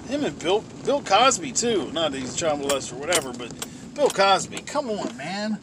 Him 0.07 0.23
and 0.23 0.37
Bill 0.39 0.63
Bill 0.85 1.01
Cosby 1.01 1.51
too. 1.51 1.91
Not 1.91 2.11
that 2.11 2.19
he's 2.19 2.35
a 2.35 2.37
child 2.37 2.61
molester 2.61 2.93
or 2.93 2.97
whatever, 2.97 3.33
but 3.33 3.51
Bill 3.93 4.09
Cosby, 4.09 4.59
come 4.59 4.89
on, 4.89 5.15
man. 5.17 5.59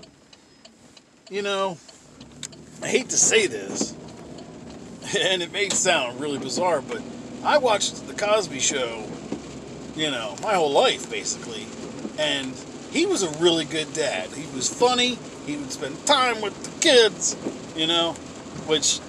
You 1.30 1.42
know, 1.42 1.78
I 2.82 2.88
hate 2.88 3.08
to 3.10 3.16
say 3.16 3.46
this, 3.46 3.92
and 5.18 5.42
it 5.42 5.52
may 5.52 5.68
sound 5.70 6.20
really 6.20 6.38
bizarre, 6.38 6.82
but 6.82 7.00
I 7.42 7.58
watched 7.58 8.06
the 8.06 8.14
Cosby 8.14 8.60
Show, 8.60 9.04
you 9.96 10.10
know, 10.10 10.36
my 10.42 10.54
whole 10.54 10.72
life 10.72 11.10
basically, 11.10 11.66
and 12.18 12.54
he 12.90 13.06
was 13.06 13.22
a 13.22 13.30
really 13.42 13.64
good 13.64 13.92
dad. 13.92 14.28
He 14.30 14.46
was 14.54 14.72
funny. 14.72 15.18
He 15.46 15.56
would 15.56 15.72
spend 15.72 16.06
time 16.06 16.40
with 16.40 16.54
the 16.62 16.80
kids, 16.80 17.36
you 17.74 17.86
know, 17.86 18.12
which, 18.66 19.00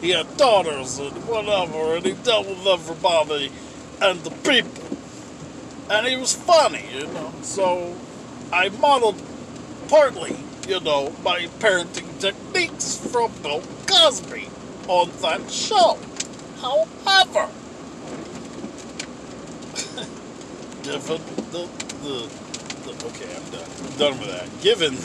he 0.00 0.10
had 0.10 0.36
daughters 0.36 0.98
and 0.98 1.12
whatever, 1.26 1.96
and 1.96 2.06
he 2.06 2.12
dealt 2.12 2.46
with 2.46 2.66
everybody 2.66 3.52
and 4.00 4.20
the 4.20 4.30
people, 4.30 4.98
and 5.90 6.06
he 6.06 6.16
was 6.16 6.34
funny, 6.34 6.84
you 6.94 7.06
know. 7.08 7.32
So 7.42 7.94
I 8.52 8.70
modeled 8.70 9.20
partly, 9.88 10.36
you 10.68 10.80
know, 10.80 11.12
my 11.22 11.48
parenting 11.58 12.18
techniques 12.18 12.96
from 13.10 13.30
Bill 13.42 13.62
Cosby 13.86 14.48
on 14.88 15.10
that 15.20 15.50
show. 15.50 15.98
However, 16.60 17.48
given 20.82 21.20
the, 21.52 21.68
the, 22.02 22.28
the 22.84 23.06
okay, 23.06 23.36
I'm 23.36 23.50
done. 23.50 23.70
I'm 23.84 23.98
done 23.98 24.18
with 24.18 24.28
that. 24.28 24.48
Given 24.62 24.96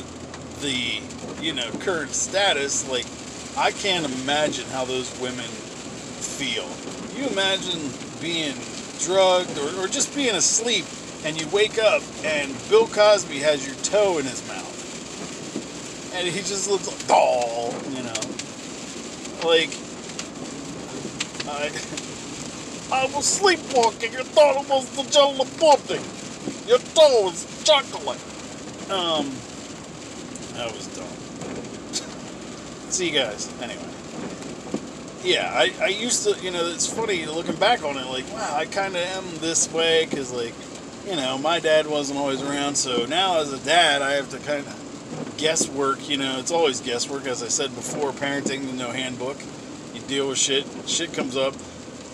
the, 0.62 1.02
you 1.44 1.54
know, 1.54 1.70
current 1.80 2.12
status, 2.12 2.90
like, 2.90 3.06
I 3.58 3.72
can't 3.72 4.06
imagine 4.22 4.66
how 4.68 4.84
those 4.84 5.18
women 5.22 5.46
feel. 5.46 6.68
You 7.16 7.30
imagine 7.30 7.90
being 8.22 8.54
drugged 9.00 9.58
or, 9.58 9.84
or 9.84 9.88
just 9.88 10.14
being 10.14 10.36
asleep 10.36 10.84
and 11.24 11.40
you 11.40 11.48
wake 11.48 11.80
up 11.80 12.04
and 12.26 12.54
Bill 12.70 12.86
Cosby 12.86 13.40
has 13.40 13.66
your 13.66 13.76
toe 13.78 14.18
in 14.18 14.26
his 14.26 14.46
mouth. 14.50 16.14
And 16.14 16.28
he 16.28 16.40
just 16.40 16.70
looks 16.70 16.88
like, 16.88 17.08
doll, 17.08 17.74
you 17.92 18.04
know. 18.04 18.14
Like, 19.48 19.72
I, 21.48 21.72
I 22.92 23.16
was 23.16 23.26
sleepwalking. 23.26 24.12
You 24.12 24.24
thought 24.24 24.68
was 24.68 24.90
the 24.98 25.04
jello 25.10 25.46
pudding. 25.58 26.04
Your 26.68 26.80
toe 26.80 27.24
was 27.24 27.64
chocolate. 27.64 28.20
Um, 28.92 29.32
that 30.56 30.72
was 30.74 30.88
dumb. 30.88 31.25
See 32.96 33.08
you 33.08 33.20
guys. 33.20 33.54
Anyway. 33.62 33.90
Yeah, 35.22 35.52
I, 35.54 35.74
I 35.84 35.88
used 35.88 36.24
to, 36.24 36.42
you 36.42 36.50
know, 36.50 36.66
it's 36.68 36.88
funny 36.88 37.26
looking 37.26 37.58
back 37.58 37.84
on 37.84 37.98
it, 37.98 38.06
like, 38.06 38.26
wow, 38.32 38.56
I 38.56 38.64
kind 38.68 38.96
of 38.96 39.02
am 39.02 39.26
this 39.40 39.70
way 39.74 40.06
because, 40.06 40.32
like, 40.32 40.54
you 41.06 41.18
know, 41.18 41.38
my 41.38 41.60
dad 41.60 41.88
wasn't 41.88 42.18
always 42.18 42.42
around, 42.42 42.76
so 42.76 43.06
now 43.06 43.42
as 43.42 43.52
a 43.52 43.60
dad, 43.66 44.02
I 44.02 44.12
have 44.12 44.30
to 44.30 44.38
kind 44.38 44.66
of 44.66 45.34
guesswork, 45.38 46.08
you 46.08 46.16
know, 46.16 46.40
it's 46.40 46.52
always 46.52 46.80
guesswork, 46.80 47.26
as 47.26 47.44
I 47.44 47.50
said 47.50 47.76
before, 47.76 48.14
parenting, 48.14 48.76
no 48.76 48.92
handbook. 48.92 49.40
You 49.94 50.00
deal 50.08 50.30
with 50.30 50.38
shit, 50.38 50.66
shit 50.88 51.12
comes 51.12 51.36
up, 51.36 51.54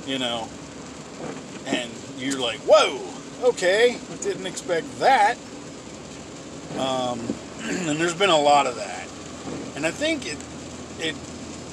you 0.08 0.18
know, 0.18 0.50
and 1.68 1.92
you're 2.18 2.40
like, 2.40 2.58
whoa, 2.62 3.00
okay, 3.50 4.00
didn't 4.24 4.48
expect 4.48 4.98
that. 4.98 5.38
Um, 6.80 7.20
and 7.62 8.00
there's 8.00 8.16
been 8.16 8.32
a 8.32 8.40
lot 8.40 8.66
of 8.66 8.78
that. 8.78 9.08
And 9.76 9.86
I 9.86 9.92
think 9.92 10.26
it, 10.26 10.38
it 11.02 11.16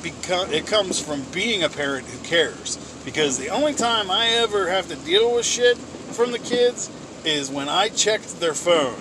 become 0.03 0.53
it 0.53 0.67
comes 0.67 1.01
from 1.01 1.23
being 1.33 1.63
a 1.63 1.69
parent 1.69 2.07
who 2.07 2.25
cares 2.25 2.77
because 3.05 3.39
the 3.39 3.49
only 3.49 3.75
time 3.75 4.11
I 4.11 4.27
ever 4.27 4.69
have 4.69 4.89
to 4.89 4.97
deal 4.97 5.35
with 5.35 5.45
shit 5.45 5.77
from 5.77 6.33
the 6.33 6.39
kids 6.39 6.91
is 7.25 7.51
when 7.51 7.69
I 7.69 7.89
checked 7.89 8.41
their 8.41 8.55
phone. 8.55 9.01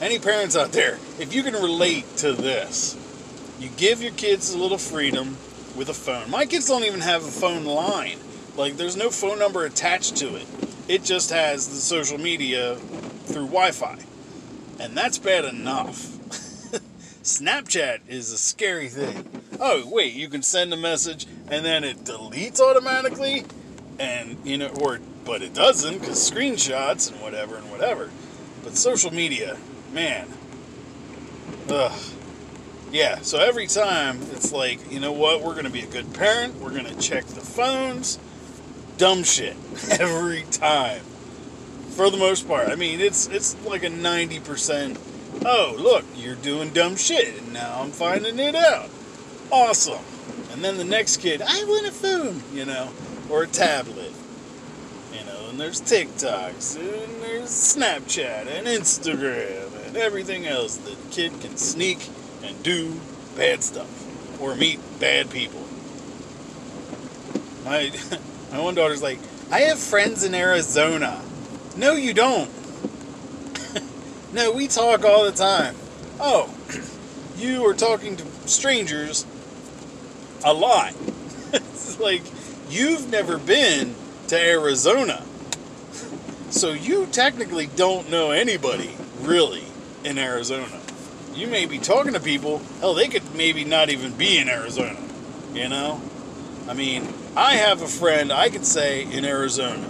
Any 0.00 0.18
parents 0.18 0.56
out 0.56 0.72
there, 0.72 0.98
if 1.18 1.34
you 1.34 1.42
can 1.42 1.54
relate 1.54 2.04
to 2.18 2.32
this, 2.32 2.96
you 3.58 3.70
give 3.76 4.02
your 4.02 4.12
kids 4.12 4.52
a 4.52 4.58
little 4.58 4.78
freedom 4.78 5.36
with 5.76 5.88
a 5.88 5.94
phone. 5.94 6.30
My 6.30 6.46
kids 6.46 6.66
don't 6.66 6.84
even 6.84 7.00
have 7.00 7.24
a 7.24 7.30
phone 7.30 7.64
line. 7.64 8.18
Like 8.56 8.76
there's 8.76 8.96
no 8.96 9.10
phone 9.10 9.38
number 9.38 9.64
attached 9.64 10.16
to 10.16 10.36
it. 10.36 10.46
It 10.88 11.04
just 11.04 11.30
has 11.30 11.68
the 11.68 11.76
social 11.76 12.18
media 12.18 12.76
through 12.76 13.46
Wi-Fi. 13.46 13.98
And 14.80 14.96
that's 14.96 15.18
bad 15.18 15.44
enough. 15.44 16.13
Snapchat 17.24 18.00
is 18.06 18.30
a 18.32 18.36
scary 18.36 18.88
thing. 18.88 19.26
Oh, 19.58 19.88
wait, 19.88 20.12
you 20.12 20.28
can 20.28 20.42
send 20.42 20.74
a 20.74 20.76
message 20.76 21.26
and 21.48 21.64
then 21.64 21.82
it 21.82 22.04
deletes 22.04 22.60
automatically? 22.60 23.44
And, 23.98 24.36
you 24.44 24.58
know, 24.58 24.68
or, 24.82 25.00
but 25.24 25.40
it 25.40 25.54
doesn't 25.54 26.00
because 26.00 26.30
screenshots 26.30 27.10
and 27.10 27.18
whatever 27.22 27.56
and 27.56 27.70
whatever. 27.70 28.10
But 28.62 28.76
social 28.76 29.10
media, 29.10 29.56
man. 29.90 30.28
Ugh. 31.70 31.98
Yeah, 32.92 33.20
so 33.22 33.38
every 33.38 33.68
time 33.68 34.20
it's 34.32 34.52
like, 34.52 34.92
you 34.92 35.00
know 35.00 35.12
what, 35.12 35.40
we're 35.40 35.52
going 35.52 35.64
to 35.64 35.70
be 35.70 35.80
a 35.80 35.86
good 35.86 36.12
parent, 36.12 36.56
we're 36.56 36.72
going 36.72 36.84
to 36.84 36.98
check 37.00 37.24
the 37.24 37.40
phones. 37.40 38.18
Dumb 38.98 39.22
shit. 39.22 39.56
Every 39.98 40.42
time. 40.50 41.00
For 41.96 42.10
the 42.10 42.16
most 42.18 42.46
part. 42.46 42.68
I 42.68 42.76
mean, 42.76 43.00
it's 43.00 43.26
it's 43.28 43.56
like 43.64 43.82
a 43.82 43.88
90%, 43.88 44.98
oh, 45.44 45.74
look, 45.78 46.04
you're 46.16 46.34
doing 46.36 46.70
dumb 46.70 46.96
shit, 46.96 47.38
and 47.38 47.52
now 47.52 47.80
I'm 47.80 47.90
finding 47.90 48.38
it 48.38 48.54
out. 48.54 48.88
Awesome. 49.50 50.04
And 50.52 50.64
then 50.64 50.78
the 50.78 50.84
next 50.84 51.18
kid, 51.18 51.42
I 51.42 51.64
want 51.64 51.86
a 51.86 51.92
phone, 51.92 52.42
you 52.52 52.64
know, 52.64 52.90
or 53.30 53.42
a 53.42 53.46
tablet. 53.46 54.12
You 55.12 55.24
know, 55.26 55.48
and 55.50 55.60
there's 55.60 55.80
TikToks, 55.80 56.76
and 56.76 57.22
there's 57.22 57.50
Snapchat, 57.50 58.46
and 58.46 58.66
Instagram, 58.66 59.86
and 59.86 59.96
everything 59.96 60.46
else 60.46 60.76
that 60.78 60.96
kid 61.10 61.32
can 61.40 61.56
sneak 61.56 62.08
and 62.42 62.62
do 62.62 62.92
bad 63.36 63.62
stuff 63.62 64.40
or 64.40 64.54
meet 64.54 64.80
bad 65.00 65.30
people. 65.30 65.60
My, 67.64 67.92
my 68.52 68.60
one 68.60 68.74
daughter's 68.74 69.02
like, 69.02 69.18
I 69.50 69.60
have 69.60 69.78
friends 69.78 70.24
in 70.24 70.34
Arizona. 70.34 71.20
No, 71.76 71.94
you 71.94 72.14
don't. 72.14 72.50
No, 74.34 74.50
we 74.50 74.66
talk 74.66 75.04
all 75.04 75.24
the 75.24 75.32
time. 75.32 75.76
Oh, 76.18 76.52
you 77.36 77.64
are 77.68 77.74
talking 77.74 78.16
to 78.16 78.24
strangers 78.46 79.24
a 80.44 80.52
lot. 80.52 80.92
it's 81.52 82.00
like 82.00 82.22
you've 82.68 83.08
never 83.10 83.38
been 83.38 83.94
to 84.28 84.36
Arizona. 84.36 85.22
So 86.50 86.72
you 86.72 87.06
technically 87.06 87.66
don't 87.66 88.10
know 88.10 88.32
anybody 88.32 88.96
really 89.20 89.64
in 90.02 90.18
Arizona. 90.18 90.80
You 91.32 91.46
may 91.46 91.66
be 91.66 91.78
talking 91.78 92.12
to 92.12 92.20
people, 92.20 92.60
hell, 92.80 92.94
they 92.94 93.08
could 93.08 93.34
maybe 93.34 93.64
not 93.64 93.88
even 93.88 94.12
be 94.12 94.38
in 94.38 94.48
Arizona. 94.48 94.98
You 95.52 95.68
know? 95.68 96.02
I 96.68 96.74
mean, 96.74 97.06
I 97.36 97.54
have 97.54 97.82
a 97.82 97.86
friend 97.86 98.32
I 98.32 98.48
could 98.48 98.66
say 98.66 99.04
in 99.04 99.24
Arizona. 99.24 99.88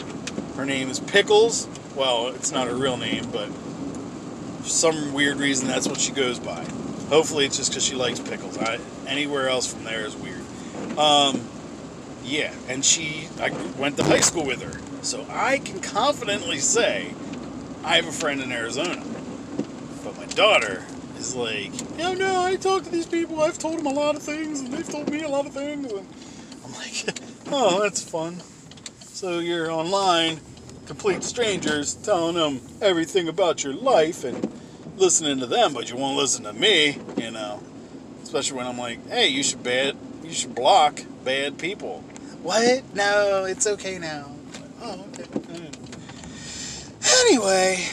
Her 0.56 0.66
name 0.66 0.90
is 0.90 1.00
Pickles. 1.00 1.66
Well, 1.96 2.28
it's 2.28 2.52
not 2.52 2.68
her 2.68 2.74
real 2.74 2.96
name, 2.96 3.28
but 3.30 3.48
for 4.64 4.70
some 4.70 5.12
weird 5.12 5.36
reason 5.36 5.68
that's 5.68 5.86
what 5.86 6.00
she 6.00 6.10
goes 6.10 6.40
by. 6.40 6.64
Hopefully 7.10 7.44
it's 7.44 7.58
just 7.58 7.70
because 7.70 7.84
she 7.84 7.94
likes 7.94 8.18
pickles. 8.18 8.56
I, 8.56 8.78
anywhere 9.06 9.48
else 9.48 9.72
from 9.72 9.84
there 9.84 10.06
is 10.06 10.16
weird. 10.16 10.40
Um, 10.98 11.42
yeah, 12.24 12.52
and 12.68 12.82
she, 12.82 13.28
I 13.38 13.50
went 13.78 13.98
to 13.98 14.04
high 14.04 14.20
school 14.20 14.46
with 14.46 14.62
her. 14.62 14.80
So 15.04 15.26
I 15.28 15.58
can 15.58 15.80
confidently 15.80 16.58
say 16.60 17.12
I 17.84 17.96
have 17.96 18.06
a 18.06 18.12
friend 18.12 18.40
in 18.40 18.50
Arizona. 18.52 19.04
But 20.02 20.16
my 20.16 20.24
daughter 20.26 20.82
is 21.18 21.36
like, 21.36 21.72
no, 21.98 22.14
no, 22.14 22.42
I 22.42 22.56
talk 22.56 22.84
to 22.84 22.90
these 22.90 23.06
people. 23.06 23.42
I've 23.42 23.58
told 23.58 23.78
them 23.78 23.86
a 23.86 23.92
lot 23.92 24.16
of 24.16 24.22
things, 24.22 24.60
and 24.60 24.72
they've 24.72 24.88
told 24.88 25.10
me 25.10 25.22
a 25.22 25.28
lot 25.28 25.44
of 25.44 25.52
things. 25.52 25.92
And 25.92 26.06
I'm 26.64 26.72
like, 26.72 27.20
oh, 27.48 27.82
that's 27.82 28.02
fun. 28.02 28.40
So 29.00 29.40
you're 29.40 29.70
online, 29.70 30.40
complete 30.86 31.24
strangers, 31.24 31.94
telling 31.94 32.36
them 32.36 32.60
everything 32.80 33.28
about 33.28 33.64
your 33.64 33.74
life 33.74 34.24
and 34.24 34.52
listening 34.96 35.40
to 35.40 35.46
them, 35.46 35.72
but 35.72 35.90
you 35.90 35.96
won't 35.96 36.16
listen 36.16 36.44
to 36.44 36.52
me, 36.52 36.98
you 37.16 37.30
know. 37.30 37.62
Especially 38.22 38.56
when 38.56 38.66
I'm 38.66 38.78
like, 38.78 39.08
hey, 39.08 39.28
you 39.28 39.42
should 39.42 39.62
bad, 39.62 39.96
you 40.22 40.32
should 40.32 40.54
block 40.54 41.00
bad 41.24 41.58
people. 41.58 42.00
What? 42.42 42.82
No, 42.94 43.44
it's 43.44 43.66
okay 43.66 43.98
now. 43.98 44.30
Oh, 44.80 45.04
okay. 45.08 45.24
Anyway, 47.20 47.84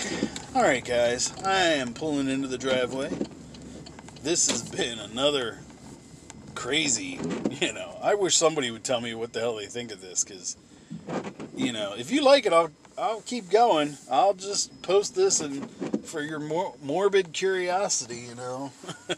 all 0.55 0.63
right, 0.63 0.83
guys, 0.83 1.33
I 1.43 1.59
am 1.75 1.93
pulling 1.93 2.29
into 2.29 2.47
the 2.47 2.57
driveway. 2.57 3.09
This 4.23 4.49
has 4.51 4.61
been 4.69 4.99
another 4.99 5.59
crazy, 6.53 7.19
you 7.49 7.73
know. 7.73 7.97
I 8.01 8.15
wish 8.15 8.35
somebody 8.35 8.71
would 8.71 8.83
tell 8.83 9.01
me 9.01 9.15
what 9.15 9.33
the 9.33 9.39
hell 9.39 9.55
they 9.55 9.65
think 9.65 9.91
of 9.91 10.01
this, 10.01 10.23
because, 10.23 10.57
you 11.55 11.71
know, 11.71 11.93
if 11.97 12.11
you 12.11 12.23
like 12.23 12.45
it, 12.45 12.53
I'll 12.53 12.71
I'll 12.97 13.21
keep 13.21 13.49
going. 13.49 13.97
I'll 14.09 14.33
just 14.33 14.81
post 14.81 15.15
this 15.15 15.41
and 15.41 15.69
for 16.05 16.21
your 16.21 16.39
mor- 16.39 16.75
morbid 16.83 17.33
curiosity, 17.33 18.27
you 18.29 18.35
know. 18.35 18.71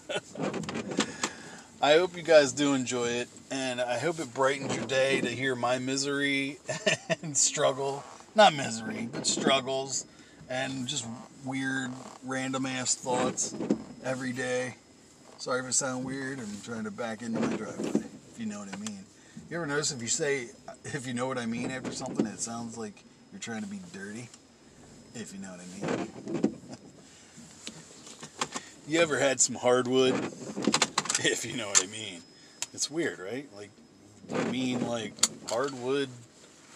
I 1.81 1.97
hope 1.97 2.15
you 2.15 2.23
guys 2.23 2.53
do 2.53 2.75
enjoy 2.75 3.07
it, 3.07 3.27
and 3.51 3.81
I 3.81 3.97
hope 3.97 4.19
it 4.19 4.33
brightens 4.33 4.73
your 4.75 4.86
day 4.86 5.19
to 5.19 5.27
hear 5.27 5.55
my 5.55 5.79
misery 5.79 6.59
and 7.21 7.36
struggle. 7.36 8.05
Not 8.36 8.55
misery, 8.55 9.09
but 9.12 9.27
struggles 9.27 10.05
and 10.49 10.88
just 10.88 11.05
weird, 11.43 11.91
random 12.23 12.65
ass 12.65 12.95
thoughts 12.95 13.53
every 14.03 14.31
day. 14.31 14.75
Sorry 15.39 15.59
if 15.59 15.65
I 15.65 15.71
sound 15.71 16.05
weird. 16.05 16.39
I'm 16.39 16.62
trying 16.63 16.86
to 16.86 16.91
back 16.91 17.21
into 17.21 17.41
my 17.41 17.55
driveway, 17.55 18.03
if 18.31 18.39
you 18.39 18.45
know 18.45 18.59
what 18.59 18.69
I 18.73 18.77
mean. 18.77 18.99
You 19.49 19.57
ever 19.57 19.65
notice 19.65 19.91
if 19.91 20.01
you 20.01 20.07
say, 20.07 20.47
if 20.93 21.08
you 21.08 21.13
know 21.13 21.28
what 21.28 21.38
I 21.38 21.46
mean 21.46 21.72
after 21.72 21.91
something, 21.91 22.26
it 22.26 22.39
sounds 22.39 22.78
like 22.78 23.04
you're 23.32 23.39
trying 23.39 23.62
to 23.62 23.67
be 23.67 23.80
dirty? 23.93 24.30
If 25.15 25.34
you 25.34 25.39
know 25.39 25.52
what 25.52 25.62
I 25.62 25.98
mean. 25.98 26.56
you 28.88 29.00
ever 29.00 29.19
had 29.19 29.39
some 29.39 29.56
hardwood? 29.56 30.13
If 31.26 31.46
you 31.46 31.56
know 31.56 31.67
what 31.69 31.82
I 31.82 31.88
mean. 31.88 32.19
It's 32.74 32.91
weird, 32.91 33.17
right? 33.19 33.48
Like, 33.56 33.69
do 34.30 34.36
you 34.39 34.52
mean 34.52 34.88
like 34.88 35.13
hardwood, 35.48 36.10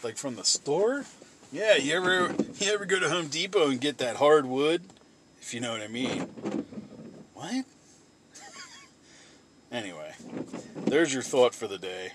like 0.04 0.15
from 0.15 0.38
the 0.38 0.46
store? 0.46 1.04
Yeah, 1.52 1.76
you 1.76 1.93
ever 1.98 2.34
you 2.60 2.72
ever 2.72 2.86
go 2.86 2.98
to 2.98 3.10
Home 3.10 3.28
Depot 3.28 3.70
and 3.70 3.82
get 3.82 3.98
that 3.98 4.15
hardwood? 4.15 4.84
If 5.41 5.54
you 5.54 5.60
know 5.60 5.74
what 5.74 5.82
I 5.82 5.88
mean. 5.88 6.30
What? 7.34 7.65
anyway, 9.70 10.13
there's 10.86 11.13
your 11.13 11.24
thought 11.24 11.54
for 11.54 11.67
the 11.67 11.78
day. 11.78 12.13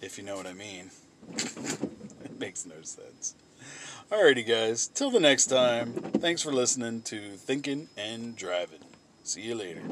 If 0.00 0.18
you 0.18 0.24
know 0.24 0.36
what 0.36 0.46
I 0.46 0.52
mean. 0.52 0.90
it 1.32 2.38
makes 2.38 2.66
no 2.66 2.82
sense. 2.82 3.34
Alrighty, 4.10 4.46
guys. 4.46 4.86
Till 4.88 5.10
the 5.10 5.20
next 5.20 5.46
time. 5.46 5.92
Thanks 5.92 6.42
for 6.42 6.52
listening 6.52 7.02
to 7.02 7.36
Thinking 7.36 7.88
and 7.96 8.36
Driving. 8.36 8.80
See 9.24 9.42
you 9.42 9.54
later. 9.54 9.82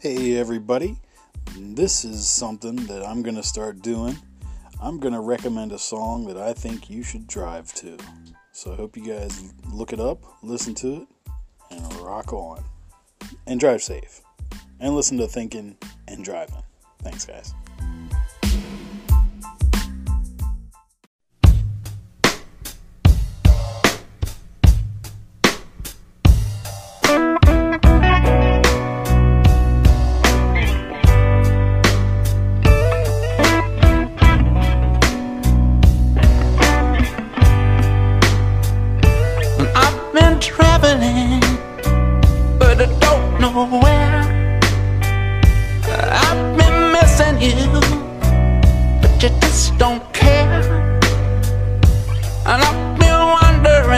Hey, 0.00 0.36
everybody. 0.36 0.96
This 1.56 2.04
is 2.04 2.28
something 2.28 2.76
that 2.86 3.04
I'm 3.04 3.22
going 3.22 3.36
to 3.36 3.42
start 3.42 3.82
doing. 3.82 4.16
I'm 4.80 4.98
going 4.98 5.14
to 5.14 5.20
recommend 5.20 5.72
a 5.72 5.78
song 5.78 6.26
that 6.26 6.36
I 6.36 6.52
think 6.52 6.88
you 6.88 7.02
should 7.02 7.26
drive 7.26 7.72
to. 7.74 7.98
So 8.60 8.74
I 8.74 8.76
hope 8.76 8.94
you 8.94 9.02
guys 9.02 9.54
look 9.72 9.94
it 9.94 10.00
up, 10.00 10.22
listen 10.42 10.74
to 10.74 10.92
it, 10.96 11.08
and 11.70 11.94
rock 11.94 12.34
on. 12.34 12.62
And 13.46 13.58
drive 13.58 13.82
safe. 13.82 14.20
And 14.80 14.94
listen 14.94 15.16
to 15.16 15.26
Thinking 15.26 15.78
and 16.08 16.22
Driving. 16.22 16.62
Thanks, 17.02 17.24
guys. 17.24 17.54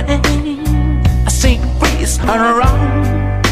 I 0.04 1.28
see 1.28 1.58
the 1.58 1.66
breeze 1.78 2.18
around, 2.18 3.42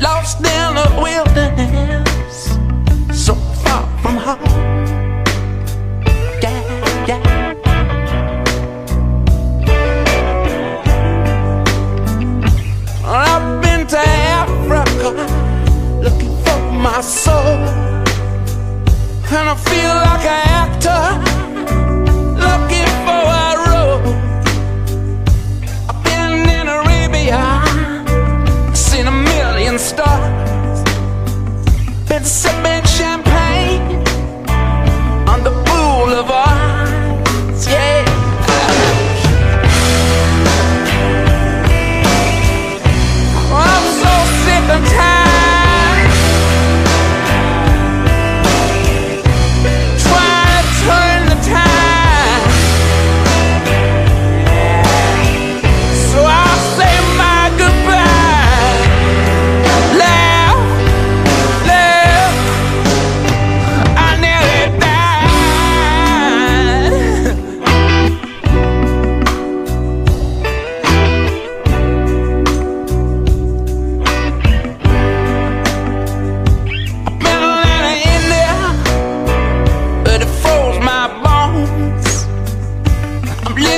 lost 0.00 0.38
in 0.38 0.74
the 0.74 0.88
wilderness, 1.02 2.58
so 3.12 3.34
far 3.34 3.86
from 4.00 4.16
home. 4.16 4.63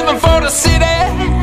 living 0.07 0.21
for 0.21 0.41
the 0.41 0.49
city. 0.49 1.36